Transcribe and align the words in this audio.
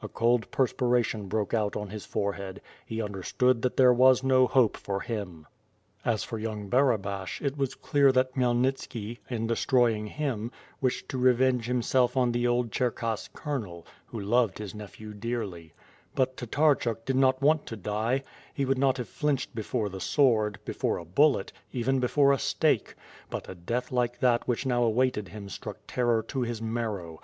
A 0.00 0.08
cold 0.08 0.50
perspiration 0.50 1.28
broke 1.28 1.52
out 1.52 1.76
on 1.76 1.90
his 1.90 2.06
forehead; 2.06 2.62
he 2.86 3.02
understood 3.02 3.60
that 3.60 3.76
ther^ 3.76 3.94
w^s 3.94 4.24
no 4.24 4.46
hope 4.46 4.78
V^IfH 4.78 4.80
FIRE 4.80 4.94
AND 4.96 5.02
SWORD. 5.02 5.02
13^ 5.02 5.06
for 5.06 5.14
him. 5.30 5.46
As 6.02 6.24
for 6.24 6.38
young 6.38 6.70
Barabash 6.70 7.42
it 7.44 7.58
was 7.58 7.74
clear 7.74 8.10
that 8.10 8.34
Khmyel 8.34 8.56
nitski, 8.58 9.18
in 9.28 9.46
destroying 9.46 10.06
him, 10.06 10.50
wished 10.80 11.10
to 11.10 11.18
revenge 11.18 11.66
himself 11.66 12.16
on 12.16 12.32
the 12.32 12.46
old 12.46 12.70
Cherkass 12.72 13.28
colonel, 13.34 13.86
who 14.06 14.18
loved 14.18 14.56
his 14.56 14.74
nephew 14.74 15.12
dearly; 15.12 15.74
but 16.14 16.38
Tatarchuk 16.38 17.04
did 17.04 17.16
not 17.16 17.42
want 17.42 17.66
to 17.66 17.76
die; 17.76 18.22
he 18.54 18.64
would 18.64 18.78
not 18.78 18.96
have 18.96 19.10
flinched 19.10 19.54
before 19.54 19.90
the 19.90 20.00
sword, 20.00 20.58
before 20.64 20.96
a 20.96 21.04
bullet, 21.04 21.52
even 21.70 22.00
before 22.00 22.32
a 22.32 22.38
stake— 22.38 22.94
^but 23.30 23.46
a 23.46 23.54
death 23.54 23.92
like 23.92 24.20
that 24.20 24.48
which 24.48 24.64
now 24.64 24.82
awaited 24.82 25.28
him 25.28 25.50
struck 25.50 25.80
terror 25.86 26.22
to 26.26 26.40
his 26.40 26.62
marrow. 26.62 27.20